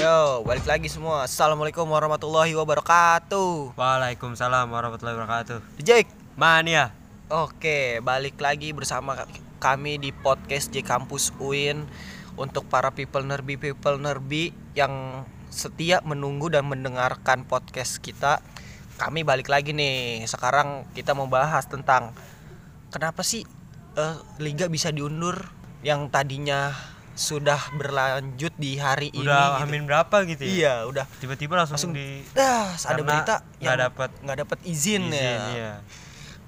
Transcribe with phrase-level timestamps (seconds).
[0.00, 1.28] Yo, balik lagi semua.
[1.28, 3.76] Assalamualaikum warahmatullahi wabarakatuh.
[3.76, 5.60] Waalaikumsalam warahmatullahi wabarakatuh.
[5.76, 6.08] Jake.
[6.40, 6.96] Mania.
[7.28, 9.28] Oke, balik lagi bersama
[9.60, 11.84] kami di podcast J Kampus UIN
[12.40, 18.40] untuk para people nerbi people nerbi yang setia menunggu dan mendengarkan podcast kita.
[18.96, 20.24] Kami balik lagi nih.
[20.24, 22.16] Sekarang kita mau bahas tentang
[22.88, 23.44] kenapa sih
[24.00, 25.44] eh, liga bisa diundur
[25.84, 26.72] yang tadinya
[27.20, 29.28] sudah berlanjut di hari ini.
[29.28, 29.68] Udah gitu.
[29.68, 30.52] amin berapa gitu ya?
[30.56, 31.04] Iya, udah.
[31.20, 35.36] Tiba-tiba langsung, Langsung di Dah, ada berita nggak yang dapet nggak dapat izin, izin, ya.
[35.52, 35.72] iya.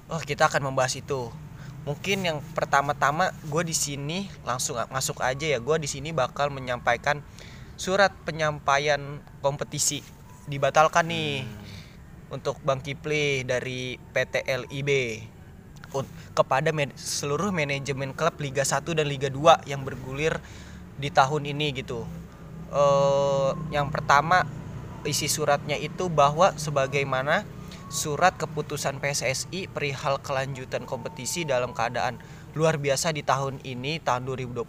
[0.08, 1.28] Oh, kita akan membahas itu.
[1.84, 5.60] Mungkin yang pertama-tama gue di sini langsung masuk aja ya.
[5.60, 7.20] Gue di sini bakal menyampaikan
[7.76, 10.00] surat penyampaian kompetisi
[10.48, 11.44] dibatalkan nih
[12.32, 14.90] untuk Bang Kipli dari PT LIB
[16.32, 20.40] kepada man- seluruh manajemen klub Liga 1 dan Liga 2 yang bergulir
[20.96, 22.08] di tahun ini gitu.
[22.72, 24.48] Eh yang pertama
[25.04, 27.44] isi suratnya itu bahwa sebagaimana
[27.92, 32.16] surat keputusan PSSI perihal kelanjutan kompetisi dalam keadaan
[32.56, 34.64] luar biasa di tahun ini tahun 2020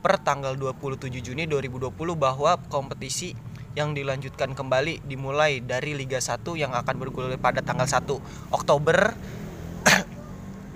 [0.00, 3.32] per tanggal 27 Juni 2020 bahwa kompetisi
[3.78, 8.18] yang dilanjutkan kembali dimulai dari Liga 1 yang akan bergulir pada tanggal 1
[8.50, 9.14] Oktober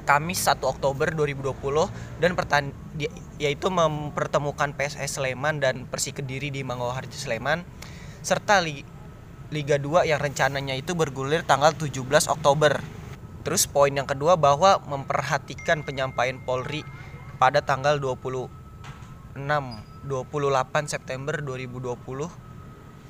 [0.05, 1.57] Kamis 1 Oktober 2020
[2.21, 2.71] dan pertan
[3.41, 7.65] yaitu mempertemukan PSS Sleman dan Persik Kediri di Mangoharjo Sleman
[8.21, 8.85] serta Li-
[9.53, 12.01] Liga 2 yang rencananya itu bergulir tanggal 17
[12.33, 12.81] Oktober.
[13.45, 16.81] Terus poin yang kedua bahwa memperhatikan penyampaian Polri
[17.37, 18.49] pada tanggal 26
[19.37, 22.45] 28 September 2020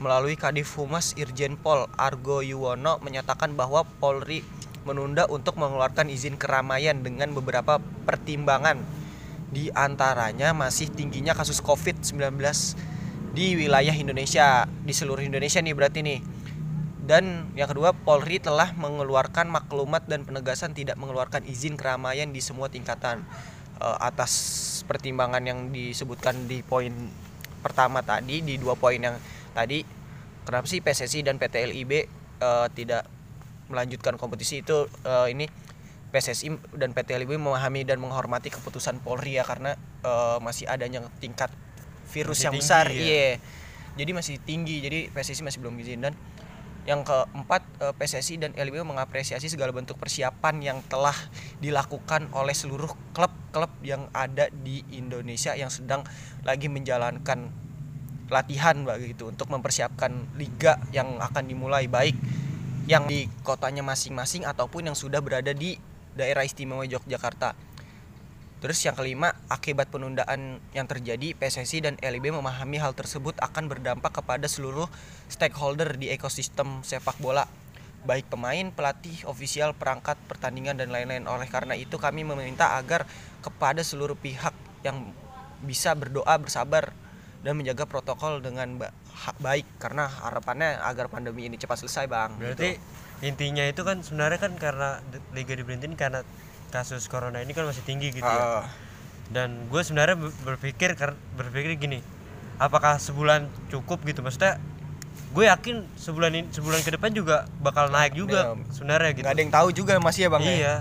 [0.03, 4.43] melalui Kadif Humas Irjen Pol Argo Yuwono menyatakan bahwa Polri
[4.85, 8.81] menunda untuk mengeluarkan izin keramaian dengan beberapa pertimbangan.
[9.51, 12.41] Di antaranya masih tingginya kasus Covid-19
[13.35, 16.21] di wilayah Indonesia di seluruh Indonesia nih berarti nih.
[17.05, 22.73] Dan yang kedua Polri telah mengeluarkan maklumat dan penegasan tidak mengeluarkan izin keramaian di semua
[22.73, 23.21] tingkatan
[23.75, 24.33] Eh, atas
[24.87, 26.95] pertimbangan yang disebutkan di poin
[27.59, 29.19] pertama tadi di dua poin yang
[29.51, 29.83] tadi.
[30.47, 31.93] Kenapa sih PSSI dan PT LIB
[32.39, 33.03] eh, tidak
[33.69, 35.47] melanjutkan kompetisi itu eh, ini
[36.15, 41.51] PSSI dan PT LIB memahami dan menghormati keputusan Polri ya karena eh, masih adanya tingkat
[42.15, 42.87] virus Masih yang tinggi, besar.
[42.91, 43.01] ya.
[43.03, 43.29] iya.
[43.95, 44.77] Jadi masih tinggi.
[44.83, 46.03] Jadi PSSI masih belum izin.
[46.07, 46.15] Dan
[46.85, 51.17] yang keempat eh, PSSI dan LIB mengapresiasi segala bentuk persiapan yang telah
[51.59, 56.05] dilakukan oleh seluruh klub-klub yang ada di Indonesia yang sedang
[56.45, 57.51] lagi menjalankan
[58.29, 62.17] latihan begitu untuk mempersiapkan liga yang akan dimulai baik
[62.85, 65.81] yang di kotanya masing-masing ataupun yang sudah berada di
[66.13, 67.57] daerah istimewa Yogyakarta.
[68.65, 74.09] Terus yang kelima, akibat penundaan yang terjadi, PSSI dan LIB memahami hal tersebut akan berdampak
[74.09, 74.89] kepada seluruh
[75.29, 77.45] stakeholder di ekosistem sepak bola,
[78.09, 81.29] baik pemain, pelatih, ofisial, perangkat, pertandingan dan lain-lain.
[81.29, 83.05] Oleh karena itu kami meminta agar
[83.45, 85.13] kepada seluruh pihak yang
[85.61, 86.97] bisa berdoa bersabar
[87.45, 88.81] dan menjaga protokol dengan
[89.37, 92.37] baik karena harapannya agar pandemi ini cepat selesai, Bang.
[92.37, 92.83] Berarti Gitu.
[93.25, 96.21] intinya itu kan sebenarnya kan karena liga diberhentiin karena
[96.69, 98.67] kasus corona ini kan masih tinggi gitu Ah, ya.
[99.27, 100.99] Dan gue sebenarnya ber- berpikir
[101.33, 102.03] berpikir gini,
[102.57, 104.21] apakah sebulan cukup gitu?
[104.21, 104.59] Maksudnya
[105.31, 109.23] gue yakin sebulan ini sebulan ke depan juga bakal naik juga Ya, sebenarnya gitu.
[109.23, 110.43] nggak ada yang tahu juga masih ya, Bang.
[110.43, 110.53] ya?
[110.53, 110.75] Iya.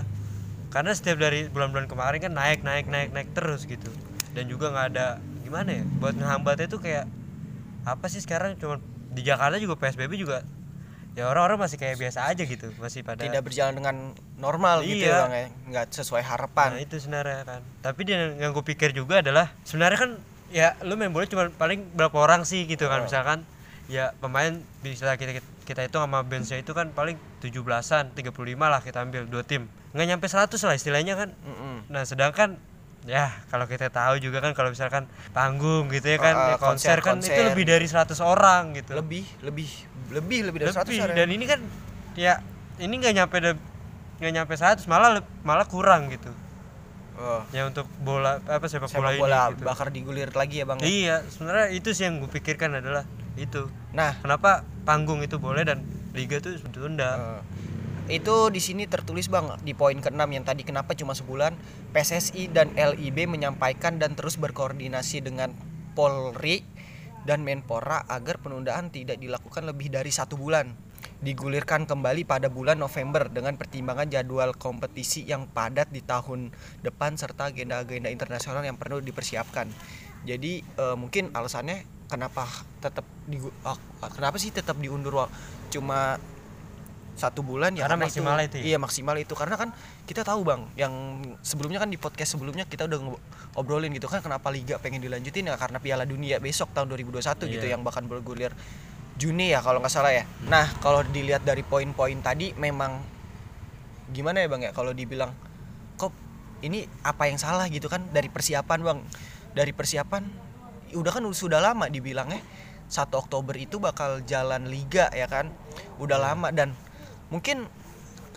[0.68, 3.88] Karena setiap dari bulan-bulan kemarin kan naik naik naik naik terus gitu.
[4.34, 5.06] Dan juga nggak ada
[5.40, 7.06] gimana ya buat ngehambatnya tuh kayak
[7.84, 8.56] apa sih sekarang?
[8.56, 8.80] Cuma
[9.14, 10.42] di Jakarta juga PSBB juga
[11.14, 13.96] ya orang-orang masih kayak biasa aja gitu masih pada tidak berjalan dengan
[14.34, 15.14] normal gitu Iya.
[15.14, 15.46] ya bang ya.
[15.70, 17.60] Nggak sesuai nah harapan itu sebenarnya kan.
[17.86, 20.10] Tapi dia yang gue pikir juga adalah sebenarnya kan
[20.50, 23.02] ya lu main bola cuma paling berapa orang sih gitu kan.
[23.02, 23.06] Oh.
[23.06, 23.46] misalkan
[23.86, 28.98] ya pemain bisa kita kita itu sama benchnya itu kan paling 17-an 35 lah kita
[29.06, 29.70] ambil dua tim.
[29.94, 31.30] Nggak nyampe 100 lah istilahnya kan.
[31.46, 31.86] Mm-mm.
[31.94, 32.58] Nah, sedangkan
[33.04, 36.98] ya kalau kita tahu juga kan kalau misalkan panggung gitu ya kan Ah, ya konser,
[36.98, 37.48] kan konser, itu konser.
[37.52, 38.92] lebih dari 100 orang gitu.
[38.94, 39.68] lebih lebih
[40.10, 40.98] lebih lebih dari 100 Lebih.
[41.02, 41.60] orang dan ini kan
[42.14, 42.40] ya
[42.76, 43.36] ini nggak nyampe
[44.16, 45.10] nggak nyampe 100 malah
[45.42, 46.32] malah kurang gitu.
[47.14, 49.64] oh, Ya untuk bola apa sepak bola, sepak bola ini gitu.
[49.64, 50.86] bakar digulir lagi ya bang ya?
[50.86, 53.04] Iya, sebenarnya itu sih yang gue pikirkan adalah
[53.36, 53.68] itu.
[53.90, 57.10] nah Kenapa panggung itu boleh dan liga tuh ditunda?
[57.12, 57.40] eh,
[58.04, 61.56] itu di sini tertulis bang di poin keenam yang tadi kenapa cuma sebulan
[61.96, 65.56] PSSI dan LIB menyampaikan dan terus berkoordinasi dengan
[65.96, 66.60] Polri
[67.24, 70.76] dan Menpora agar penundaan tidak dilakukan lebih dari satu bulan
[71.24, 76.52] digulirkan kembali pada bulan November dengan pertimbangan jadwal kompetisi yang padat di tahun
[76.84, 79.72] depan serta agenda-agenda internasional yang perlu dipersiapkan.
[80.28, 82.44] Jadi eh, mungkin alasannya kenapa
[82.84, 83.76] tetap di ah,
[84.12, 85.32] kenapa sih tetap diundur
[85.72, 86.20] cuma
[87.14, 88.64] satu bulan ya Karena maksimal itu ya?
[88.74, 89.34] iya maksimal itu.
[89.38, 89.70] Karena kan
[90.04, 90.92] kita tahu bang yang
[91.46, 92.98] sebelumnya kan di podcast sebelumnya kita udah
[93.54, 95.46] ngobrolin gitu kan kenapa liga pengen dilanjutin?
[95.46, 97.78] Ya karena Piala Dunia besok tahun 2021 gitu Iya.
[97.78, 98.50] yang bahkan bergulir
[99.14, 100.26] Juni ya kalau nggak salah ya.
[100.50, 102.98] Nah kalau dilihat dari poin-poin tadi memang
[104.10, 104.72] gimana ya bang ya?
[104.74, 105.30] Kalau dibilang
[105.94, 106.10] kok
[106.66, 107.70] ini apa yang salah?
[107.70, 108.98] gitu kan dari persiapan bang.
[109.54, 110.22] Dari persiapan
[110.94, 112.42] udah kan sudah lama dibilangnya
[112.90, 115.50] 1 Oktober itu bakal jalan liga ya kan
[115.98, 116.74] udah lama dan
[117.34, 117.66] mungkin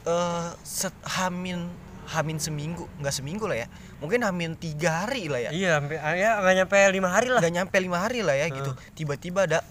[0.09, 1.69] eh set, hamin
[2.07, 3.67] hamin seminggu nggak seminggu lah ya.
[4.01, 5.51] Mungkin hamin tiga hari lah ya.
[5.53, 7.41] Iya sampai ya nggak nyampe lima hari lah.
[7.43, 8.71] Nggak nyampe lima hari lah ya gitu.
[8.97, 9.61] Tiba-tiba ada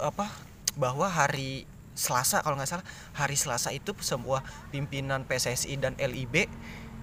[0.00, 0.30] apa
[0.78, 1.68] bahwa hari
[1.98, 2.86] Selasa kalau nggak salah
[3.18, 6.46] hari Selasa itu semua pimpinan PSSI dan LIB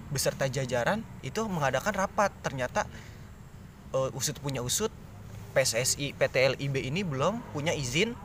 [0.08, 2.32] beserta jajaran itu mengadakan rapat.
[2.40, 2.88] Ternyata
[3.92, 4.88] eh, usut punya usut
[5.52, 8.16] PSSI PT LIB ini belum punya izin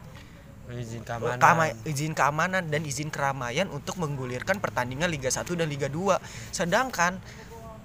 [0.73, 5.88] izin keamanan kama- izin keamanan dan izin keramaian untuk menggulirkan pertandingan Liga 1 dan Liga
[5.88, 6.18] 2
[6.50, 7.19] sedangkan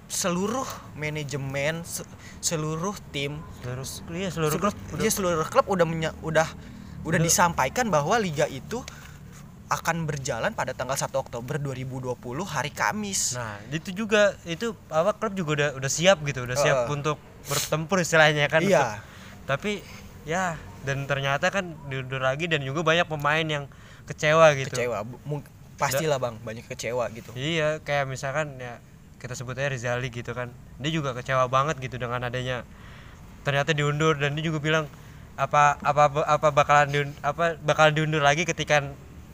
[0.07, 0.63] seluruh
[0.93, 2.07] manajemen se-
[2.39, 6.47] seluruh tim seluruh iya seluruh seluruh, klub udah iya, seluruh klub udah menya- udah
[7.03, 8.83] udah disampaikan bahwa liga itu
[9.67, 13.35] akan berjalan pada tanggal 1 Oktober 2020 hari Kamis.
[13.35, 17.99] Nah, itu juga itu apa klub juga udah udah siap gitu, udah siap untuk bertempur
[17.99, 18.63] istilahnya kan.
[18.63, 18.79] Iya.
[18.79, 19.03] untuk-
[19.45, 19.71] tapi
[20.27, 23.65] ya dan ternyata kan diundur lagi dan juga banyak pemain yang
[24.03, 24.75] kecewa gitu.
[24.75, 25.07] kecewa.
[25.77, 27.31] Pastilah Bang, banyak kecewa gitu.
[27.37, 28.81] Iya, kayak misalkan ya
[29.21, 30.51] kita sebutnya Rizali gitu kan.
[30.81, 32.65] Dia juga kecewa banget gitu dengan adanya
[33.47, 34.85] ternyata diundur dan dia juga bilang
[35.37, 38.83] apa apa apa bakalan diun, apa bakalan diundur lagi ketika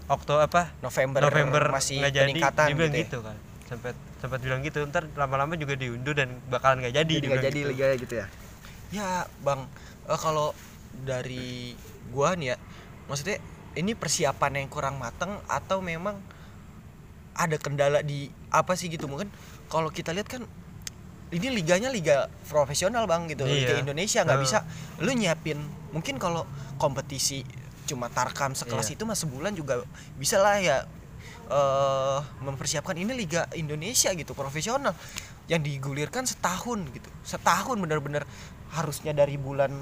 [0.06, 3.00] Okto apa November, November masih jadi peningkatan dia bilang gitu.
[3.00, 3.06] ya.
[3.08, 7.46] gitu, kan sempat sempat bilang gitu ntar lama-lama juga diundur dan bakalan nggak jadi nggak
[7.50, 7.70] jadi gitu.
[7.72, 8.28] liganya gitu ya.
[8.94, 9.66] Ya, Bang,
[10.06, 10.54] eh, kalau
[10.94, 11.74] dari
[12.14, 12.58] gua nih ya,
[13.10, 13.42] maksudnya
[13.74, 16.22] ini persiapan yang kurang mateng atau memang
[17.34, 19.10] ada kendala di apa sih gitu?
[19.10, 19.34] Mungkin
[19.66, 20.46] kalau kita lihat kan
[21.34, 23.50] ini liganya liga profesional bang gitu.
[23.50, 23.82] Liga Iya.
[23.82, 24.62] Indonesia nggak bisa
[25.02, 25.58] lu nyiapin
[25.90, 26.46] mungkin kalau
[26.78, 27.42] kompetisi
[27.90, 28.96] cuma tarkam sekelas Iya.
[28.96, 29.82] itu mah sebulan juga
[30.22, 30.86] bisa lah ya
[31.50, 34.94] eh mempersiapkan ini liga Indonesia gitu profesional.
[35.50, 37.10] Yang digulirkan setahun gitu.
[37.26, 38.24] Setahun bener-bener
[38.72, 39.74] harusnya dari bulan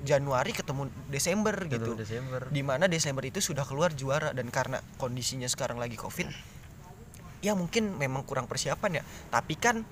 [0.00, 2.48] Januari ketemu Desember gitu Gitu, Desember.
[2.48, 6.28] Di mana Desember itu sudah keluar juara dan karena kondisinya sekarang lagi covid
[7.40, 9.02] ya mungkin memang kurang persiapan ya.
[9.32, 9.84] Tapi kan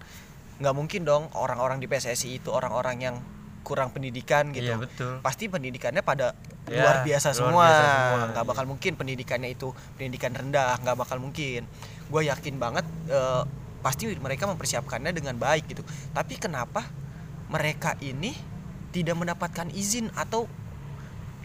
[0.59, 3.17] nggak mungkin dong orang-orang di PSSI itu orang-orang yang
[3.65, 4.69] kurang pendidikan gitu.
[4.73, 5.13] Iya betul.
[5.21, 6.33] Pasti pendidikannya pada
[6.69, 7.65] Ya, luar biasa luar semua.
[7.65, 8.51] biasa semua, nggak iya.
[8.53, 11.65] bakal mungkin pendidikannya itu pendidikan rendah nggak bakal mungkin.
[12.13, 13.43] Gue yakin banget eh,
[13.81, 15.81] pasti mereka mempersiapkannya dengan baik gitu.
[16.13, 16.85] Tapi kenapa
[17.49, 18.37] mereka ini
[19.01, 20.51] tidak mendapatkan izin atau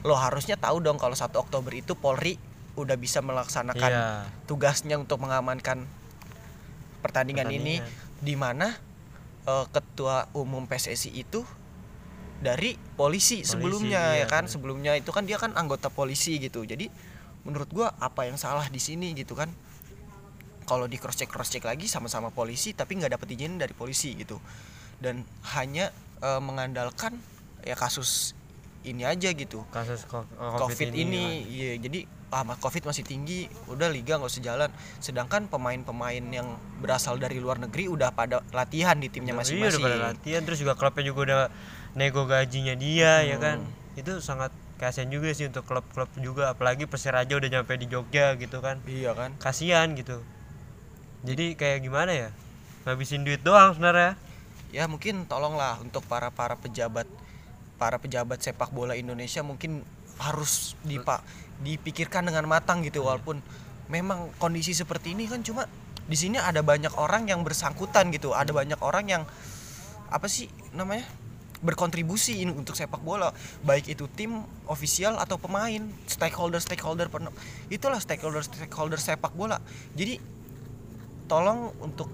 [0.03, 2.35] lo harusnya tahu dong kalau 1 Oktober itu Polri
[2.73, 4.25] udah bisa melaksanakan iya.
[4.49, 5.85] tugasnya untuk mengamankan
[7.05, 8.23] pertandingan, ini Pertandingan.
[8.25, 8.67] di mana
[9.45, 11.45] eh, ketua umum PSSI itu
[12.43, 14.43] dari polisi, sebelumnya iya, ya kan?
[14.43, 14.51] bener.
[14.51, 16.67] sebelumnya itu kan dia kan anggota polisi gitu.
[16.67, 16.91] Jadi
[17.47, 19.47] menurut gua apa yang salah di sini gitu kan?
[20.63, 24.11] Kalau di cross check cross check lagi sama-sama polisi tapi nggak dapat izin dari polisi
[24.17, 24.41] gitu.
[24.99, 25.23] Dan
[25.55, 27.15] hanya eh, mengandalkan
[27.63, 28.35] ya kasus
[28.83, 29.63] ini aja gitu.
[29.71, 30.27] Kasus ko-
[30.59, 31.49] covid, ini, kan.
[31.49, 31.99] iya jadi
[32.33, 34.69] ah covid masih tinggi udah liga nggak usah jalan.
[34.99, 39.79] Sedangkan pemain-pemain yang berasal dari luar negeri udah pada latihan di timnya Iya, masing-masing.
[39.79, 41.39] udah pada latihan terus juga klubnya juga udah
[41.95, 43.63] nego gajinya dia ya kan?
[43.63, 43.81] Hmm.
[43.93, 44.49] itu sangat
[44.81, 48.81] kasihan juga sih untuk klub-klub juga apalagi Persiraja udah nyampe di Jogja gitu kan.
[48.83, 49.37] Iya kan?
[49.37, 50.19] Kasihan gitu.
[51.23, 52.29] Jadi kayak gimana ya?
[52.83, 54.19] Ngabisin duit doang sebenarnya.
[54.73, 57.05] Ya mungkin tolonglah untuk para para pejabat
[57.83, 59.83] para pejabat sepak bola Indonesia mungkin
[60.23, 61.19] harus dipak
[61.59, 63.03] dipikirkan dengan matang gitu.
[63.03, 63.43] Walaupun
[63.91, 65.67] memang kondisi seperti ini kan cuma
[66.07, 68.31] di sini ada banyak orang yang bersangkutan gitu.
[68.31, 69.23] Ada banyak orang yang
[70.07, 71.03] apa sih namanya
[71.59, 73.35] berkontribusi ini untuk sepak bola.
[73.67, 77.11] Baik itu tim ofisial atau pemain stakeholder stakeholder
[77.67, 79.59] itulah stakeholder stakeholder sepak bola.
[79.91, 80.23] Jadi
[81.27, 82.07] tolong untuk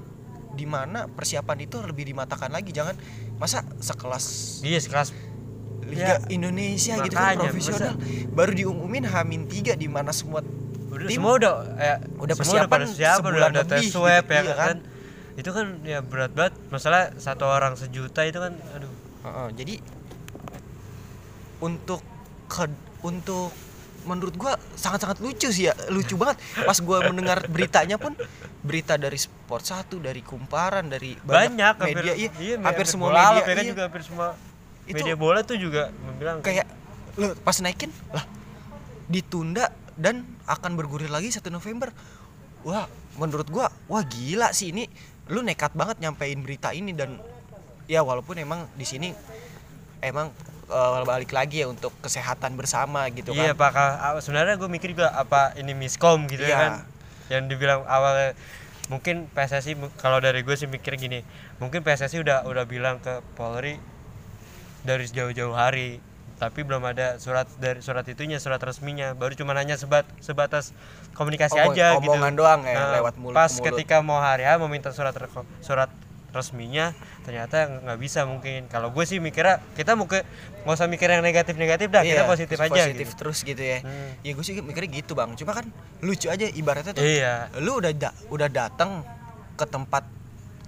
[0.57, 2.73] di mana persiapan itu lebih dimatakan lagi.
[2.73, 2.97] Jangan
[3.37, 4.25] masa sekelas
[4.65, 5.28] iya sekelas
[5.89, 7.93] Liga Ya, Indonesia gitu kan profesional.
[8.31, 10.45] baru diumumin Hamin 3 di mana semua
[10.89, 14.23] udah tim semua udah ya, udah semua persiapan pada persiapan udah sebulan tes lebih swab
[14.25, 14.67] gitu, ya iya kan?
[14.67, 14.77] kan?
[15.39, 16.53] itu kan ya berat banget.
[16.67, 18.91] Masalah satu orang sejuta itu kan aduh.
[19.23, 19.75] Heeh, jadi
[21.63, 22.03] untuk
[22.51, 22.67] ke
[23.07, 23.51] untuk
[24.03, 26.43] menurut gua sangat-sangat lucu sih ya lucu banget.
[26.67, 28.15] Pas gua mendengar beritanya pun
[28.59, 33.39] berita dari Sport 1 dari Kumparan dari banyak, media iya, iya, hampir semua bola media
[33.39, 33.71] ya kan iya.
[33.71, 34.27] juga hampir semua
[34.89, 36.65] Itu media bola tuh juga bilang kayak
[37.15, 38.25] lu pas naikin lah
[39.05, 41.93] ditunda dan akan bergulir lagi 1 November.
[42.61, 44.89] Wah menurut gua wah gila sih ini.
[45.29, 47.21] Lu nekat banget nyampein berita ini dan
[47.85, 49.13] ya walaupun emang di sini
[49.99, 50.33] emang
[50.65, 53.61] eh, balik lagi ya untuk kesehatan bersama gitu iya kan.
[53.61, 53.71] Pak.
[53.71, 56.57] Ka- sebenarnya gue mikir juga apa ini miskom gitu ya Iya.
[56.57, 56.71] kan.
[57.29, 58.33] Yang dibilang awal
[58.89, 61.21] mungkin PSSI kalau dari gue sih mikir gini
[61.61, 63.77] mungkin PSSI udah udah bilang ke Polri
[64.81, 65.99] dari jauh-jauh hari
[66.35, 70.71] tapi belum ada surat dari surat itunya surat resminya baru cuma nanya sebat sebatas
[71.11, 73.65] komunikasi Omong- aja gitu omongan doang ya, Nah, lewat mulut pas mulut.
[73.67, 75.11] ketika mau hari H mau minta surat
[75.59, 75.91] surat
[76.29, 80.21] resminya ternyata nggak bisa mungkin kalau gue sih mikirnya kita mau ke
[80.61, 83.17] nggak usah mikir yang negatif negatif dah kita Iya, positif aja positif gitu.
[83.17, 84.13] terus gitu ya Hmm.
[84.21, 85.65] ya gue sih mikirnya gitu bang cuma kan
[85.99, 87.49] lucu aja ibaratnya tuh Iya.
[87.57, 89.01] lu udah da- udah datang
[89.55, 90.05] ke tempat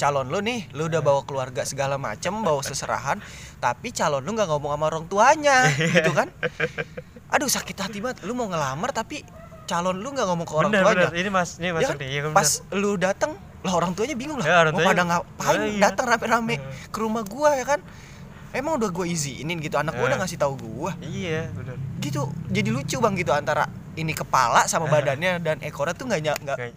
[0.01, 3.21] calon lu nih lu udah bawa keluarga segala macem bawa seserahan
[3.57, 6.33] tapi calon lu nggak ngomong sama orang tuanya gitu kan?
[7.33, 8.25] Aduh sakit hati banget.
[8.25, 9.21] Lu mau ngelamar tapi
[9.63, 11.07] calon lu nggak ngomong ke orang bener tuanya.
[11.07, 11.21] bener.
[11.21, 12.01] Ini mas ini Ya masuk kan?
[12.01, 12.09] nih.
[12.09, 13.31] Iya kan pas lu datang
[13.61, 14.45] lah orang tuanya bingung lah.
[14.45, 15.79] Ya, orang mau tuanya- pada ngapain Ah, iya.
[15.79, 16.55] datang rame-rame
[16.89, 17.79] ke rumah gua ya kan?
[18.51, 20.09] Emang udah gua izinin gitu anak gua Ya.
[20.09, 20.91] udah ngasih tahu gua.
[20.97, 21.07] Bener.
[21.07, 21.77] iya bener.
[22.01, 26.25] Gitu jadi lucu bang gitu antara ini kepala sama badannya dan ekornya tuh nggak.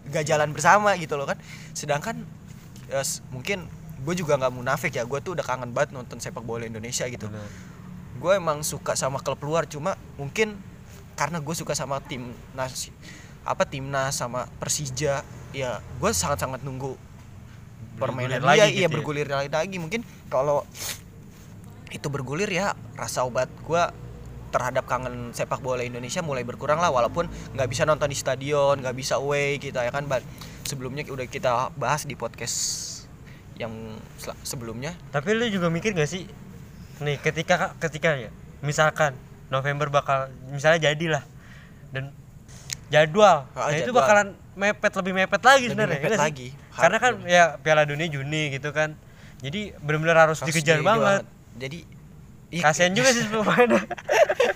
[0.05, 1.41] nggak jalan bersama gitu loh kan.
[1.73, 2.21] Sedangkan
[2.87, 3.65] ya, s- mungkin
[3.95, 7.25] gue juga nggak munafik ya gue tuh udah kangen banget nonton sepak bola Indonesia gitu.
[8.15, 10.55] Gue emang suka sama klub luar cuma mungkin
[11.15, 12.91] karena gue suka sama tim nas
[13.45, 16.97] apa timnas sama Persija ya gue sangat sangat nunggu
[17.95, 18.89] permainan Bergulir dia lagi iya gitu ya.
[18.91, 19.77] bergulir lagi lagi.
[19.79, 20.65] Mungkin kalau
[21.89, 23.83] itu bergulir ya rasa obat gue
[24.51, 28.95] terhadap kangen sepak bola Indonesia mulai berkurang lah walaupun nggak bisa nonton di stadion nggak
[28.95, 30.23] bisa away kita ya kan But
[30.65, 32.57] sebelumnya udah kita bahas di podcast
[33.55, 33.71] yang
[34.41, 34.97] sebelumnya.
[35.09, 36.27] Tapi lu juga mikir gak sih?
[36.99, 39.15] Nih ketika ketika ya misalkan
[39.47, 41.23] November bakal misalnya jadilah
[41.93, 42.11] dan
[42.89, 43.47] jadwal.
[43.53, 44.01] Ah, nah itu jadwal.
[44.03, 46.27] bakalan mepet lebih mepet lagi sebenarnya mepet ya nggak sih?
[46.31, 46.47] lagi.
[46.75, 48.95] karena kan ya Piala Dunia Juni gitu kan.
[49.43, 51.23] Jadi benar-benar harus, Harus dikejar di- banget.
[51.55, 51.79] jadi
[52.49, 53.83] iya, kasian juga sih pemainnya.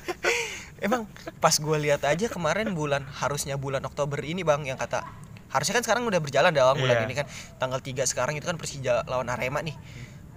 [0.85, 1.03] Emang
[1.43, 5.03] pas gue lihat aja kemarin bulan harusnya bulan Oktober ini bang yang kata
[5.49, 7.05] harusnya kan sekarang udah berjalan dalam bulan Iya.
[7.05, 7.25] ini kan
[7.57, 9.73] tanggal 3 sekarang itu kan Persija lawan Arema nih.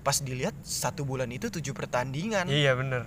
[0.02, 3.06] Pas dilihat satu bulan itu tujuh pertandingan iya bener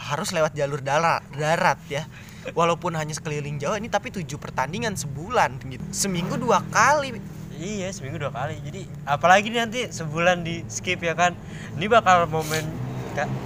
[0.00, 2.08] harus lewat jalur darat darat ya.
[2.56, 5.84] Walaupun hanya sekeliling Jawa ini tapi tujuh pertandingan sebulan gitu.
[5.92, 7.20] Seminggu dua kali.
[7.60, 11.36] Iya seminggu dua kali jadi apalagi nanti sebulan di skip ya kan
[11.76, 12.64] ini bakal momen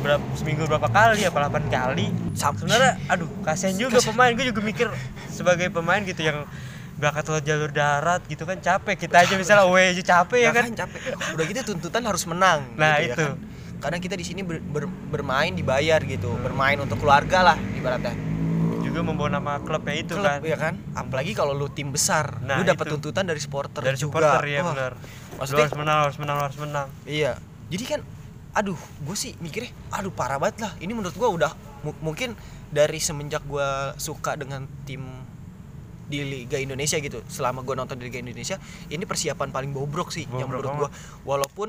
[0.07, 2.07] berapa seminggu berapa kali apa 8 kali
[2.37, 4.87] sebenarnya aduh kasihan juga pemain gue juga mikir
[5.35, 6.47] sebagai pemain gitu yang
[7.05, 8.97] berangkat lewat jalur darat gitu kan capek.
[8.99, 10.65] Kita aja misalnya away aja capek ya kan?
[10.65, 11.01] Makanya capek.
[11.37, 12.65] Udah gitu tuntutan harus menang.
[12.75, 13.27] Nah, gitu ya itu.
[13.29, 13.37] kan.
[13.77, 18.17] Karena kita di sini ber- ber- bermain dibayar gitu, bermain untuk keluarga lah ibaratnya.
[18.85, 20.39] juga membawa nama klubnya itu klub kan.
[20.41, 20.75] ya kan?
[20.95, 24.23] Apalagi kalau lu tim besar Nah, lu dapat tuntutan dari supporter dari juga.
[24.23, 24.93] supporter ya Wah, benar.
[25.35, 26.87] Maksudnya- lu harus menang harus menang harus menang.
[27.03, 27.33] Iya.
[27.69, 28.01] Jadi kan
[28.55, 30.73] aduh gue sih mikirnya aduh parah banget lah.
[30.79, 31.51] Ini menurut gue udah
[31.83, 32.39] mu- mungkin
[32.71, 33.67] dari semenjak gue
[33.99, 35.03] suka dengan tim
[36.09, 37.25] di Liga Indonesia gitu.
[37.27, 38.57] Selama gue nonton di Liga Indonesia
[38.93, 40.91] ini persiapan paling bobrok sih yang Bobrok menurut gue
[41.25, 41.69] walaupun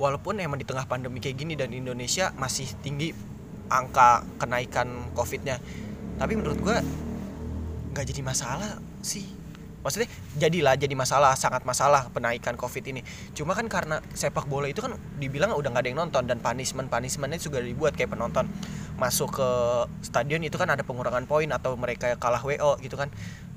[0.00, 3.12] walaupun emang di tengah pandemi kayak gini dan Indonesia masih tinggi
[3.70, 5.60] angka kenaikan covidnya.
[6.16, 6.76] Tapi menurut gue
[7.90, 9.39] nggak jadi masalah sih
[9.80, 13.00] maksudnya jadilah jadi masalah sangat masalah penaikan covid ini.
[13.32, 16.88] Cuma kan karena sepak bola itu kan dibilang udah nggak ada yang nonton dan punishment
[16.92, 18.48] punishmentnya juga dibuat kayak penonton
[19.00, 19.48] masuk ke
[20.04, 23.08] stadion itu kan ada pengurangan poin atau mereka kalah wo gitu kan.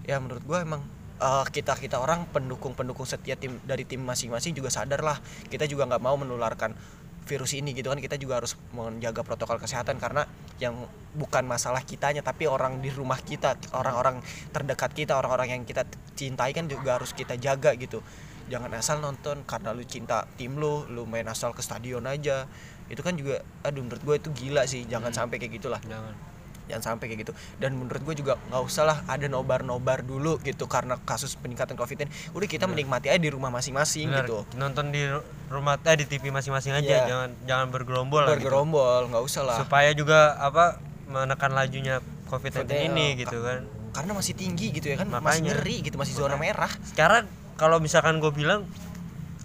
[0.04, 0.84] Ya menurut gua emang
[1.20, 5.68] eh, kita kita orang pendukung pendukung setia tim dari tim masing-masing juga sadar lah kita
[5.68, 6.76] juga nggak mau menularkan
[7.24, 10.28] virus ini gitu kan kita juga harus menjaga protokol kesehatan karena
[10.60, 10.76] yang
[11.16, 14.20] bukan masalah kitanya tapi orang di rumah kita orang-orang
[14.52, 18.04] terdekat kita orang-orang yang kita cintai kan juga harus kita jaga gitu.
[18.52, 22.46] Jangan asal nonton karena lu cinta tim lu lu main asal ke stadion aja.
[22.92, 25.80] Itu kan juga aduh menurut gue itu gila sih jangan sampai kayak gitulah.
[25.80, 26.33] Jangan
[26.66, 27.34] jangan sampai kayak gitu.
[27.58, 32.08] Dan menurut gue juga nggak usah lah ada nobar-nobar dulu gitu karena kasus peningkatan covid
[32.08, 32.12] ini.
[32.32, 34.48] Udah kita menikmati aja di rumah masing-masing gitu.
[34.56, 36.84] Nonton di ru- rumah eh di TV masing-masing aja.
[36.84, 37.04] Iya.
[37.08, 38.32] jangan jangan bergerombol gitu.
[38.40, 39.58] bergerombol nggak usah lah.
[39.60, 42.00] Supaya juga apa menekan lajunya
[42.32, 42.88] COVID-19 Betul.
[42.90, 43.62] ini gitu kan.
[43.94, 45.54] karena masih tinggi gitu ya kan masih Makanya.
[45.54, 46.74] ngeri gitu masih zona merah.
[46.82, 47.30] Sekarang
[47.62, 48.66] kalau misalkan gue bilang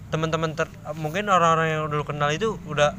[0.09, 0.65] teman-teman ter
[0.97, 2.97] mungkin orang-orang yang dulu kenal itu udah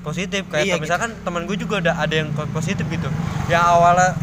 [0.00, 3.08] positif kayak Iya, misalkan teman gue juga ada ada yang positif gitu
[3.46, 4.16] yang awalnya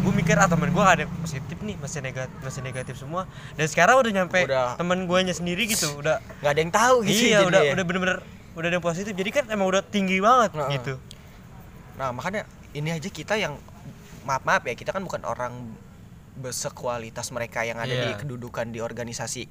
[0.00, 3.66] gue mikir ah teman gue ada yang positif nih masih negatif masih negatif semua dan
[3.68, 4.74] sekarang udah nyampe Udah.
[4.74, 7.72] teman gue nya sendiri gitu udah nggak ada yang tahu gitu iya udah ya.
[7.76, 8.16] udah bener-bener
[8.56, 10.70] udah ada yang positif jadi kan emang udah tinggi banget Heeh.
[10.80, 10.94] gitu
[12.00, 13.60] nah makanya ini aja kita yang
[14.24, 15.52] maaf maaf ya kita kan bukan orang
[16.34, 18.16] besekualitas mereka yang ada di Iya.
[18.16, 19.44] kedudukan di organisasi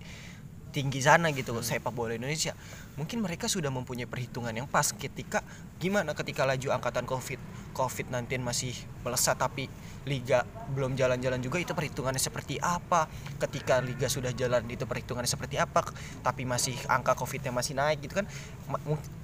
[0.70, 2.54] tinggi sana gitu sepak bola Indonesia.
[2.96, 5.42] Mungkin mereka sudah mempunyai perhitungan yang pas ketika
[5.82, 7.40] gimana ketika laju angkatan covid
[7.74, 9.72] covid 19 masih melesat tapi
[10.04, 13.10] liga belum jalan-jalan juga itu perhitungannya seperti apa?
[13.40, 15.86] Ketika liga sudah jalan itu perhitungannya seperti apa?
[16.26, 18.26] Tapi masih angka covidnya masih naik gitu kan?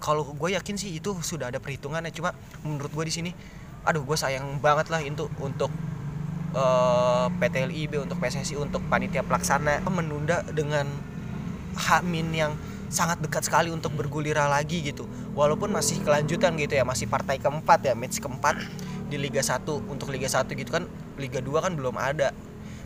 [0.02, 2.14] Kalau gue yakin sih itu sudah ada perhitungannya.
[2.14, 2.32] Cuma
[2.64, 3.32] menurut gue di sini
[3.86, 5.70] aduh gue sayang banget lah itu untuk
[6.58, 9.84] eh, PT LIB untuk PSSI untuk panitia pelaksana.
[9.90, 10.86] Menunda dengan
[11.75, 12.51] Hamin yang
[12.88, 15.05] sangat dekat sekali untuk bergulira lagi gitu.
[15.36, 18.55] Walaupun masih kelanjutan gitu ya masih partai keempat ya match keempat
[19.12, 20.88] di Liga 1 untuk Liga 1 gitu kan
[21.20, 22.32] Liga 2 kan belum ada.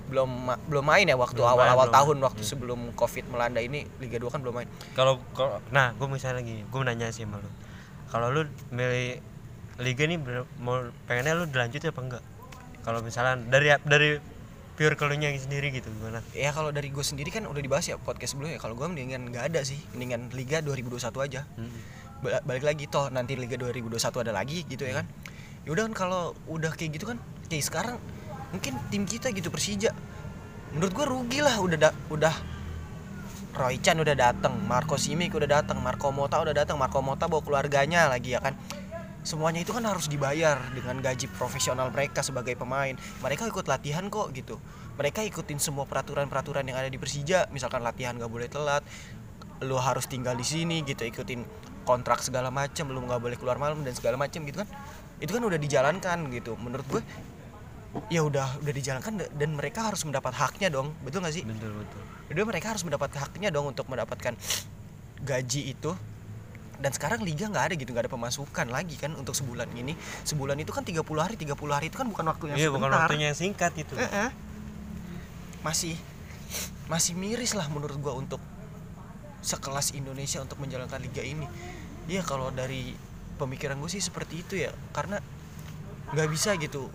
[0.09, 2.25] Belum belum main ya waktu Belum awal-awal belum tahun main.
[2.25, 4.69] waktu sebelum Covid melanda ini Liga 2 kan belum main.
[4.97, 5.21] Kalau
[5.69, 7.49] nah gue misalnya gini gue nanya sih sama lu.
[8.09, 8.41] Kalau lu
[8.73, 9.21] milih
[9.79, 10.17] liga nih
[10.59, 12.23] mau pengennya lu dilanjutin apa enggak?
[12.81, 14.09] Kalau misalnya dari dari
[14.79, 16.23] pure kelunya sendiri gitu gimana?
[16.31, 18.63] Ya kalau dari gue sendiri kan udah dibahas ya podcast sebelumnya.
[18.63, 19.75] Kalau gue mendingan nggak ada sih.
[19.91, 21.43] Mendingan Liga 2021 aja.
[21.59, 21.67] Hmm.
[22.23, 25.05] Ba- balik lagi toh nanti Liga 2021 ada lagi gitu ya kan.
[25.67, 27.19] Ya udah kan kalau udah kayak gitu kan
[27.51, 27.95] kayak sekarang
[28.55, 29.91] mungkin tim kita gitu Persija.
[30.71, 32.35] Menurut gua rugi lah udah da- udah
[33.49, 37.41] Roy Chan udah datang Marco Simic udah datang Marco Mota udah datang Marco Mota bawa
[37.43, 38.55] keluarganya lagi ya kan
[39.23, 42.95] semuanya itu kan harus dibayar dengan gaji profesional mereka sebagai pemain.
[43.23, 44.57] Mereka ikut latihan kok gitu.
[44.99, 47.47] Mereka ikutin semua peraturan-peraturan yang ada di Persija.
[47.51, 48.83] Misalkan latihan gak boleh telat
[49.59, 51.03] lu harus tinggal di sini gitu.
[51.03, 51.43] Ikutin
[51.83, 54.69] kontrak segala macam lu nggak boleh keluar malam dan segala macam gitu kan.
[55.19, 56.55] Itu kan udah dijalankan gitu.
[56.55, 57.01] Menurut gue
[58.13, 60.95] ya udah udah dijalankan da- dan mereka harus mendapat haknya dong.
[61.03, 61.43] Betul nggak sih?
[61.43, 62.01] Betul betul.
[62.29, 64.37] Udah mereka harus mendapat haknya dong untuk mendapatkan
[65.25, 65.91] gaji itu
[66.79, 69.93] dan sekarang liga nggak ada gitu nggak ada pemasukan lagi kan untuk sebulan ini.
[70.23, 73.07] Sebulan itu kan 30 hari 30 hari itu kan bukan waktu yang iya bukan sebentar.
[73.07, 74.31] waktunya yang singkat itu Eh-eh.
[75.59, 75.95] masih
[76.87, 78.39] masih miris lah menurut gua untuk
[79.43, 81.47] sekelas Indonesia untuk menjalankan liga ini.
[82.07, 82.95] Iya kalau dari
[83.39, 84.71] pemikiran gue sih seperti itu ya.
[84.91, 85.19] Karena
[86.11, 86.91] nggak bisa gitu.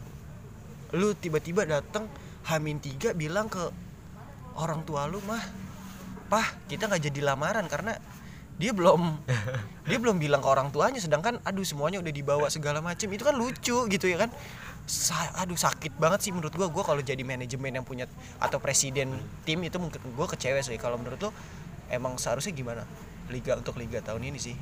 [0.97, 2.09] Lu tiba-tiba datang
[2.45, 3.73] Hamin tiga bilang ke
[4.61, 5.41] orang tua lu mah
[6.29, 7.97] pah kita nggak jadi lamaran karena
[8.55, 9.19] dia belum
[9.89, 13.35] dia belum bilang ke orang tuanya sedangkan aduh semuanya udah dibawa segala macam itu kan
[13.35, 14.31] lucu gitu ya kan?
[14.85, 16.69] Sa- aduh sakit banget sih menurut gua.
[16.71, 18.07] Gua kalau jadi manajemen yang punya
[18.39, 20.79] atau presiden tim itu mungkin gua kecewa sih.
[20.79, 21.31] Kalau menurut lo
[21.91, 22.87] emang seharusnya gimana
[23.33, 24.55] liga untuk liga tahun ini sih?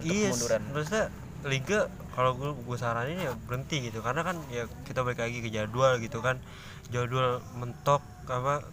[0.00, 0.60] Untuk iya kemunduran.
[0.72, 1.04] maksudnya
[1.44, 1.78] liga
[2.16, 4.00] kalau gue gue saranin ya berhenti gitu.
[4.00, 6.40] Karena kan ya kita balik lagi ke jadwal gitu kan.
[6.88, 8.00] Jadwal mentok
[8.32, 8.64] apa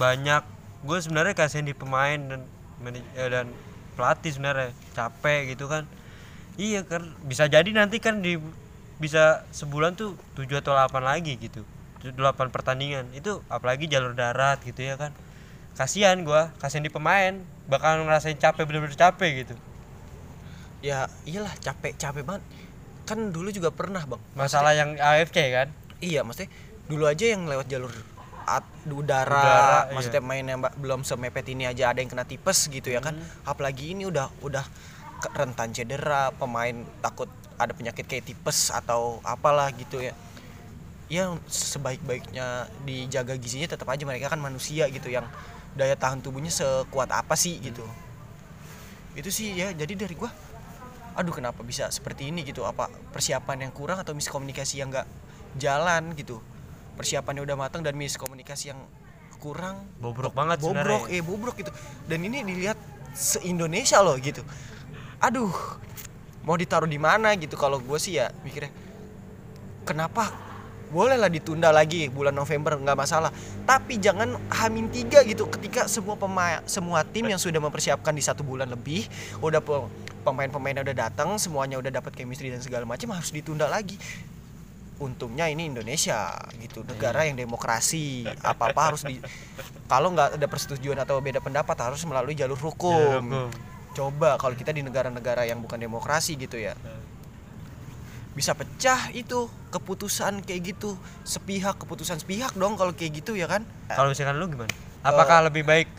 [0.00, 0.42] banyak.
[0.86, 2.40] Gue sebenarnya kasihan di pemain dan
[2.88, 3.52] eh, dan
[3.98, 5.82] pelatih sebenarnya capek gitu kan.
[6.54, 8.38] Iya kan bisa jadi nanti kan di
[9.02, 11.66] bisa sebulan tuh 7 atau 8 lagi gitu
[12.06, 12.14] 8
[12.54, 13.10] pertandingan.
[13.10, 15.10] Itu apalagi jalur darat gitu ya kan.
[15.74, 19.54] Kasihan gua kasihan di pemain bakal ngerasain capek bener-bener capek gitu.
[20.78, 22.46] Ya iyalah capek capek banget.
[23.02, 24.22] Kan dulu juga pernah bang.
[24.38, 25.74] Masalah yang AFC kan?
[25.98, 26.50] Iya maksudnya
[26.86, 27.90] dulu aja yang lewat jalur
[28.56, 32.88] at, udara, Udara, maksudnya mainnya mbak belum semepet ini aja ada yang kena tipes gitu
[32.88, 33.12] ya kan.
[33.14, 33.28] Hmm.
[33.44, 34.64] apalagi ini udah udah
[35.36, 40.14] rentan cedera pemain takut ada penyakit kayak tipes atau apalah gitu ya.
[41.08, 45.24] Ya sebaik-baiknya dijaga gizinya tetap aja mereka kan manusia gitu yang
[45.74, 47.82] daya tahan tubuhnya sekuat apa sih gitu.
[49.18, 50.30] Itu sih ya jadi dari gua
[51.18, 55.08] aduh kenapa bisa seperti ini gitu apa persiapan yang kurang atau miskomunikasi yang nggak
[55.58, 56.38] jalan gitu
[56.98, 58.80] persiapannya udah matang dan miskomunikasi yang
[59.38, 59.86] kurang.
[60.02, 61.70] Bobrok banget bobrok sebenarnya eh bobrok gitu.
[62.10, 62.74] Dan ini dilihat
[63.14, 64.42] se Indonesia loh gitu.
[65.22, 65.54] Aduh
[66.42, 67.54] mau ditaruh di mana gitu?
[67.54, 68.74] Kalau gue sih ya mikirnya
[69.86, 70.50] kenapa?
[70.88, 73.30] Bolehlah ditunda lagi bulan November nggak masalah.
[73.68, 75.46] Tapi jangan hamin tiga gitu.
[75.46, 79.04] Ketika semua pemain semua tim yang sudah mempersiapkan di satu bulan lebih
[79.38, 79.88] udah pe-
[80.26, 84.00] pemain-pemainnya udah datang semuanya udah dapat chemistry dan segala macam harus ditunda lagi
[84.98, 86.82] untungnya ini Indonesia gitu.
[86.82, 89.18] Negara yang demokrasi apa apa harus di
[89.92, 93.22] kalau nggak ada persetujuan atau beda pendapat harus melalui jalur hukum.
[93.22, 93.50] Hukum.
[93.88, 96.78] coba kalau kita di negara-negara yang bukan demokrasi gitu ya.
[98.30, 100.94] Bisa pecah itu keputusan kayak gitu.
[101.26, 103.66] Sepihak keputusan sepihak dong kalau kayak gitu ya kan?
[103.90, 104.70] Kalau misalkan lu gimana?
[105.02, 105.90] Apakah lebih baik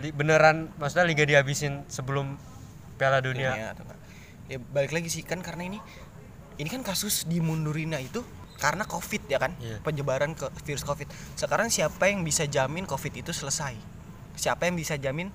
[0.00, 2.40] li- beneran maksudnya liga dihabisin sebelum
[2.96, 3.52] Piala Dunia?
[3.52, 3.92] Dunia
[4.44, 5.78] ya balik lagi sih kan karena ini
[6.58, 8.22] ini kan kasus dimundurinnya itu
[8.58, 9.52] karena covid ya kan?
[9.58, 9.82] Iya.
[9.82, 11.10] penyebaran ke virus covid.
[11.34, 13.74] Sekarang siapa yang bisa jamin covid itu selesai?
[14.38, 15.28] Siapa yang bisa jamin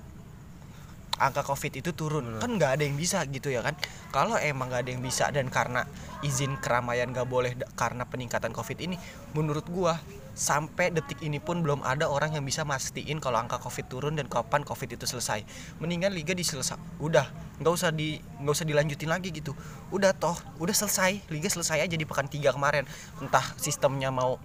[1.20, 2.40] angka covid itu turun?
[2.40, 3.76] Kan nggak ada yang bisa gitu ya kan?
[4.10, 5.84] Kalau emang nggak ada yang bisa dan karena
[6.24, 8.96] izin keramaian nggak boleh karena peningkatan covid ini
[9.36, 10.00] menurut gua
[10.34, 14.26] sampai detik ini pun belum ada orang yang bisa mastiin kalau angka covid turun dan
[14.30, 15.44] kapan covid itu selesai.
[15.82, 17.26] Mendingan liga diselesai udah
[17.60, 19.52] nggak usah di nggak usah dilanjutin lagi gitu.
[19.92, 22.86] Udah toh udah selesai liga selesai aja di pekan tiga kemarin.
[23.20, 24.40] Entah sistemnya mau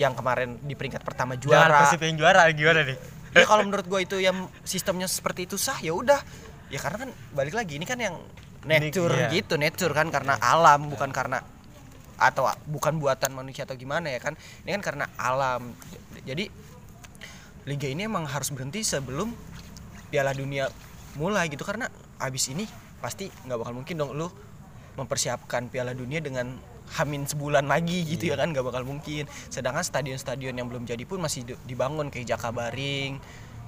[0.00, 1.78] yang kemarin di peringkat pertama Jangan juara.
[1.86, 2.98] Persib yang juara gimana nih?
[3.34, 6.22] ya kalau menurut gue itu yang sistemnya seperti itu sah ya udah.
[6.70, 8.14] Ya karena kan balik lagi ini kan yang
[8.64, 9.28] nature iya.
[9.30, 11.44] gitu nature kan karena alam bukan karena
[12.16, 14.38] atau bukan buatan manusia atau gimana ya kan?
[14.64, 15.74] Ini kan karena alam.
[16.22, 16.48] Jadi
[17.64, 19.32] liga ini emang harus berhenti sebelum
[20.08, 20.70] piala dunia
[21.18, 21.66] mulai gitu.
[21.66, 21.90] Karena
[22.22, 22.64] abis ini
[23.02, 24.28] pasti nggak bakal mungkin dong lu
[24.94, 26.54] mempersiapkan piala dunia dengan
[26.94, 28.54] hamin sebulan lagi gitu ya kan?
[28.54, 29.26] Nggak bakal mungkin.
[29.50, 33.18] Sedangkan stadion-stadion yang belum jadi pun masih di- dibangun kayak Jakabaring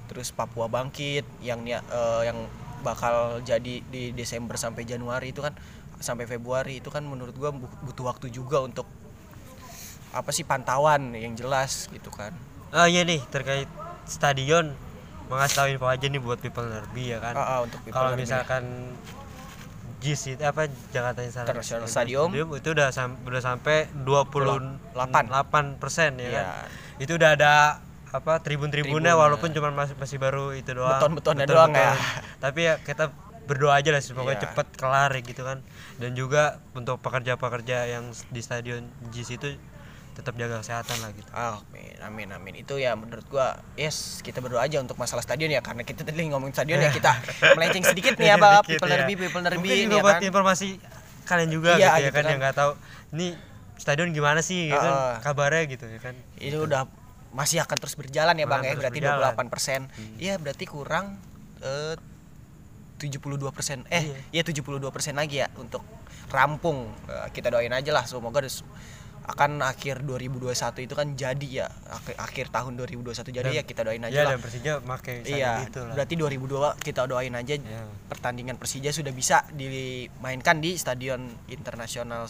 [0.07, 1.81] terus Papua Bangkit yang eh,
[2.23, 2.47] yang
[2.81, 5.53] bakal jadi di Desember sampai Januari itu kan
[5.99, 8.85] sampai Februari itu kan menurut gua bu- butuh waktu juga untuk
[10.09, 12.31] apa sih pantauan yang jelas gitu kan
[12.69, 13.67] Oh iya nih terkait
[14.03, 14.75] stadion
[15.25, 17.31] mau ngasih tau info aja nih buat people nerbi ya kan.
[17.31, 18.63] Ah, ah, untuk people Kalau misalkan
[19.97, 22.29] JIS itu apa Jakarta International Stadium.
[22.31, 24.95] itu udah sam- udah sampai 28
[25.75, 26.45] persen ya kan.
[26.45, 26.47] Iya.
[26.97, 27.53] Itu udah ada
[28.07, 30.95] apa tribun-tribunnya Tribun, walaupun cuma masih masih baru itu doang.
[30.95, 31.91] Beton-betonnya doang ya.
[32.39, 33.11] Tapi ya kita
[33.43, 34.43] berdoa aja lah semoga Iya.
[34.43, 35.59] cepet kelar ya gitu kan.
[35.97, 39.49] Dan juga untuk pekerja-pekerja yang di stadion JIS itu
[40.13, 41.29] tetap jaga kesehatan lah gitu.
[41.29, 42.53] Ah, amin, amin, amin.
[42.57, 46.25] Itu ya menurut gua, yes, kita berdoa aja untuk masalah stadion ya karena kita tadi
[46.25, 47.13] ngomongin stadion ya kita
[47.57, 48.65] melenceng sedikit nih ya, Bang.
[48.65, 48.97] People ya.
[48.97, 50.25] nerbi, people nerbi Mungkin ini juga ya buat kan.
[50.25, 50.67] informasi
[51.27, 52.31] kalian juga Iya, gitu ya gitu kan, kan.
[52.33, 52.71] yang nggak tahu
[53.13, 53.27] ini
[53.77, 56.15] stadion gimana sih gitu kan kabarnya gitu ya kan.
[56.41, 56.89] Itu udah
[57.29, 58.73] masih akan terus berjalan ya, Bang ya.
[58.73, 59.37] Berarti berjalan.
[59.37, 60.17] 28%.
[60.17, 61.21] Iya, berarti kurang
[61.61, 61.93] eh
[62.97, 63.85] 72%.
[63.87, 64.81] Eh, iya 72%
[65.13, 65.85] lagi ya untuk
[66.27, 66.89] rampung.
[67.05, 68.65] Eh, kita doain aja lah semoga des-
[69.27, 73.83] akan akhir 2021 itu kan jadi ya akhir, akhir tahun 2021 jadi Dan- ya kita
[73.83, 75.93] doain aja Iya lah dan Persija pakai Iya, itu lah.
[75.93, 77.91] berarti 2002 kita doain aja Iya.
[78.07, 82.23] pertandingan Persija sudah bisa dimainkan di Stadion Internasional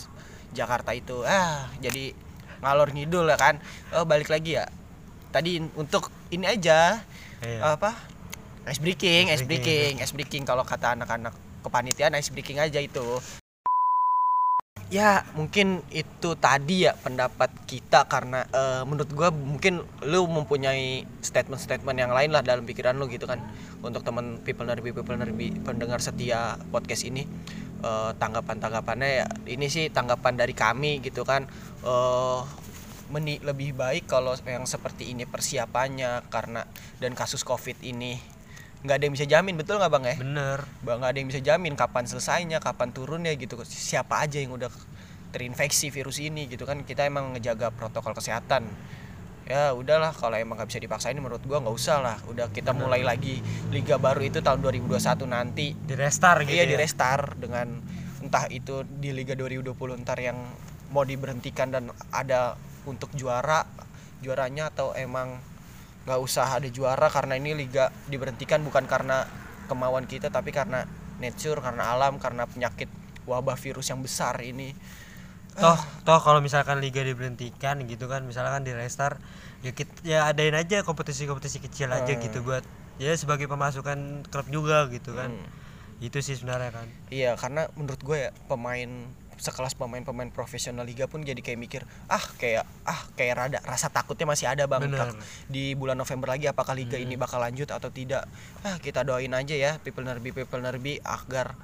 [0.50, 1.22] Jakarta itu.
[1.22, 2.18] Ah, jadi
[2.58, 3.62] ngalor ngidul ya kan.
[3.94, 4.66] Oh, balik lagi ya.
[5.30, 6.98] Tadi untuk ini aja
[7.40, 7.78] Iya.
[7.78, 7.94] apa?
[8.68, 11.32] Ice breaking, Ice breaking, ice breaking kalau kata anak-anak
[11.64, 13.24] kepanitiaan ice breaking aja itu.
[14.92, 21.96] Ya, mungkin itu tadi ya pendapat kita karena eh, menurut gua mungkin lu mempunyai statement-statement
[21.96, 23.40] yang lain lah dalam pikiran lu gitu kan.
[23.80, 27.24] Untuk teman people nerbi people nerbi pendengar setia podcast ini
[27.84, 31.48] eh, tanggapan-tanggapannya ya ini sih tanggapan dari kami gitu kan.
[31.88, 32.42] Eh
[33.08, 36.68] meni lebih baik kalau yang seperti ini persiapannya karena
[37.00, 38.20] dan kasus Covid ini
[38.88, 40.16] nggak ada yang bisa jamin betul nggak bang ya?
[40.24, 40.60] Bener.
[40.80, 43.60] Bang nggak ada yang bisa jamin kapan selesainya, kapan turunnya gitu.
[43.68, 44.72] Siapa aja yang udah
[45.36, 48.64] terinfeksi virus ini gitu kan kita emang ngejaga protokol kesehatan.
[49.48, 52.18] Ya udahlah kalau emang nggak bisa dipaksain menurut gua nggak usah lah.
[52.32, 55.76] Udah kita mulai lagi liga baru itu tahun 2021 nanti.
[55.76, 56.56] Di restart gitu.
[56.56, 56.72] Iya ya.
[56.72, 57.84] di restart dengan
[58.24, 60.40] entah itu di liga 2020 ntar yang
[60.92, 62.56] mau diberhentikan dan ada
[62.88, 63.68] untuk juara
[64.24, 65.38] juaranya atau emang
[66.08, 69.28] nggak usah ada juara karena ini liga diberhentikan bukan karena
[69.68, 70.88] kemauan kita tapi karena
[71.20, 72.88] nature karena alam karena penyakit
[73.28, 74.72] wabah virus yang besar ini
[75.58, 79.18] Toh toh kalau misalkan liga diberhentikan gitu kan misalkan di restart
[79.66, 82.22] ya kita ya adain aja kompetisi-kompetisi kecil aja Hmm.
[82.22, 82.62] gitu buat
[83.02, 85.34] ya sebagai pemasukan klub juga gitu kan.
[85.34, 85.50] Hmm.
[85.98, 86.88] Itu sih sebenarnya kan.
[87.10, 92.22] Iya karena menurut gue ya pemain sekelas pemain-pemain profesional liga pun jadi kayak mikir ah
[92.42, 94.90] kayak ah kayak rada rasa takutnya masih ada bang.
[94.90, 95.14] Bener.
[95.48, 98.26] Di bulan November lagi apakah liga ini bakal lanjut atau tidak?
[98.66, 101.56] Ah kita doain aja ya people nerbi people nerbi agar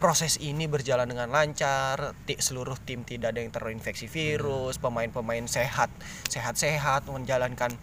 [0.00, 5.92] proses ini berjalan dengan lancar seluruh tim tidak ada yang terinfeksi virus pemain-pemain sehat
[6.32, 7.76] sehat-sehat menjalankan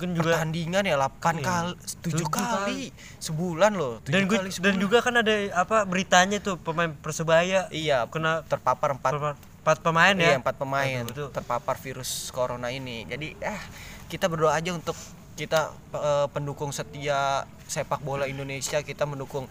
[0.00, 1.44] Mungkin juga pertandingan ya 8 Iya.
[1.44, 2.80] kali 7 Tujuh kali
[3.18, 4.76] sebulan loh dan gu- kali dan sebulan.
[4.80, 10.14] juga kan ada apa beritanya tuh pemain persebaya iya kena terpapar empat empat, empat pemain
[10.14, 10.24] ya.
[10.26, 11.28] Iya empat pemain Aduh, betul.
[11.30, 13.04] terpapar virus corona ini.
[13.04, 13.60] Jadi eh
[14.08, 14.96] kita berdoa aja untuk
[15.34, 19.44] kita eh, pendukung setia sepak bola Indonesia kita mendukung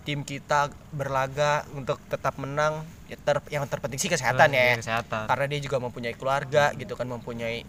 [0.00, 2.86] tim kita berlaga untuk tetap menang.
[3.06, 4.74] Ya, ter- yang terpenting sih kesehatan ya.
[4.76, 5.26] Kesehatan.
[5.26, 7.66] Karena dia juga mempunyai keluarga gitu kan mempunyai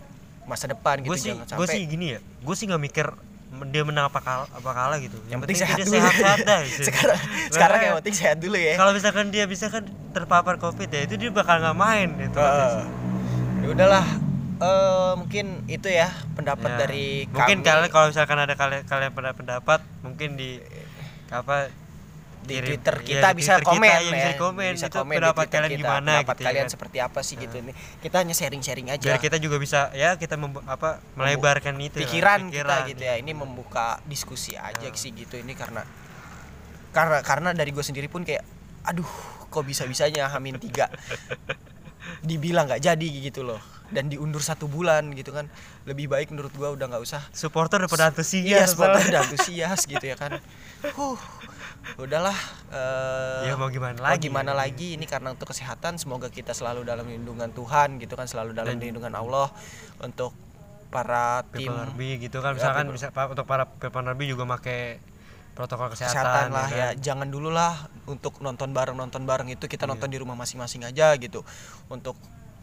[0.48, 3.08] masa depan gitu gue sih jangan gue sampai sih gini ya gue sih nggak mikir
[3.68, 5.96] dia menang apa kalah apa kalah gitu yang penting sehat dia dulu.
[5.98, 6.84] sehat sehat dah gitu.
[6.86, 8.74] sekarang sekarang yang Nah, penting sehat dulu ya.
[8.76, 12.84] kalau misalkan dia bisa kan terpapar covid ya itu dia bakal nggak main itu Heeh.
[13.58, 14.06] ya udahlah
[14.58, 16.78] eh mungkin itu ya pendapat Ya.
[16.80, 17.68] dari mungkin kami.
[17.68, 20.58] kalian kalau misalkan ada kalian kalian pendapat mungkin di
[21.28, 21.70] apa
[22.48, 24.38] di kirim- Twitter iya, kita di bisa Twitter komen kita, ya, bisa ya.
[24.40, 25.78] komen Bisa itu komen pendapat kalian kita.
[25.78, 26.48] gimana pendapat gitu ya.
[26.48, 26.72] kalian kan.
[26.72, 29.06] seperti apa sih gitu nih kita hanya sharing-sharing aja.
[29.06, 33.16] Biar kita juga bisa ya kita membu- apa melebarkan itu ya, pikiran, kita gitu ya.
[33.16, 35.84] Ini membuka diskusi aja sih gitu ini karena
[36.90, 38.42] karena karena dari gue sendiri pun kayak
[38.82, 39.06] aduh
[39.46, 40.88] kok bisa bisanya hamin tiga
[42.24, 43.60] dibilang nggak jadi gitu loh.
[43.88, 45.48] Dan diundur satu bulan gitu kan.
[45.84, 50.04] Lebih baik menurut gua udah nggak usah supporter daripada antusias iya supporter udah antusias gitu
[50.04, 50.40] ya kan.
[50.94, 51.18] Huh
[51.95, 52.36] udahlah
[52.69, 54.21] eh, Ya, mau gimana mau lagi.
[54.21, 54.88] gimana lagi?
[54.93, 58.84] Ini karena untuk kesehatan semoga kita selalu dalam lindungan Tuhan gitu kan selalu dalam Dan-
[58.84, 59.47] lindungan Allah
[59.97, 60.36] untuk
[60.88, 62.52] para tim Army gitu kan.
[62.52, 65.00] Ya, misalkan bisa pa- untuk para People Army juga pakai
[65.52, 67.02] protokol kesehatan, kesehatan lah ya kan.
[67.02, 67.73] jangan dulu lah
[68.06, 71.41] untuk nonton bareng nonton bareng itu kita nonton di rumah masing-masing aja gitu.
[71.88, 72.13] Untuk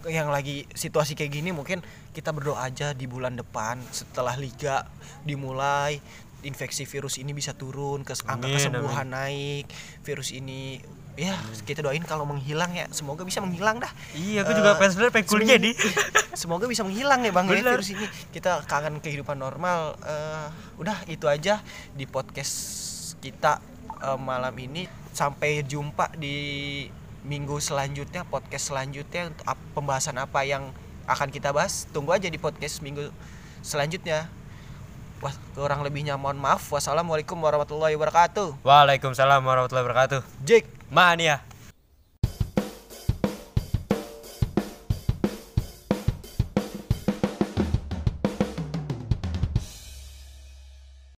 [0.05, 1.81] yang lagi situasi kayak gini mungkin
[2.13, 4.85] kita berdoa aja di bulan depan setelah liga
[5.25, 5.97] dimulai
[6.45, 9.67] infeksi virus ini bisa turun ke angka Amin, kesembuhan naik
[10.05, 10.79] virus ini
[11.15, 13.91] ya kita doain kalau menghilang ya semoga bisa menghilang dah.
[14.19, 15.71] Iya, aku Eh, juga pengen sebenarnya pengen kuliah di.
[16.43, 18.07] semoga bisa menghilang ya bang ya virus ini.
[18.35, 20.49] Kita kangen kehidupan normal Eh,
[20.83, 21.63] udah itu aja
[21.95, 22.55] di podcast
[23.23, 23.63] kita
[24.03, 24.91] eh, malam ini.
[25.15, 26.37] Sampai jumpa di
[27.23, 29.31] minggu selanjutnya podcast selanjutnya
[29.73, 30.75] pembahasan apa yang
[31.07, 31.87] akan kita bahas.
[31.95, 33.15] Tunggu aja di podcast minggu
[33.63, 34.27] selanjutnya
[35.25, 40.21] Wah, kurang lebihnya mohon maaf wassalamualaikum warahmatullahi wabarakatuh Waalaikumsalam warahmatullahi wabarakatuh.
[40.45, 41.41] Jake Mania.